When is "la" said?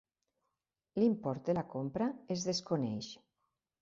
1.57-1.65